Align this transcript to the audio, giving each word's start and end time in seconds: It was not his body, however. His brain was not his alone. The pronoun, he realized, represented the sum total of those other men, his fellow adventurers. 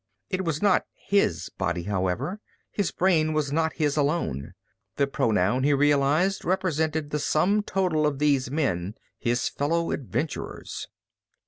It 0.31 0.43
was 0.43 0.63
not 0.63 0.87
his 0.95 1.49
body, 1.59 1.83
however. 1.83 2.39
His 2.71 2.89
brain 2.89 3.33
was 3.33 3.51
not 3.51 3.73
his 3.73 3.95
alone. 3.97 4.53
The 4.95 5.05
pronoun, 5.05 5.61
he 5.63 5.73
realized, 5.75 6.43
represented 6.43 7.11
the 7.11 7.19
sum 7.19 7.61
total 7.61 8.07
of 8.07 8.17
those 8.17 8.47
other 8.47 8.55
men, 8.55 8.95
his 9.19 9.47
fellow 9.47 9.91
adventurers. 9.91 10.87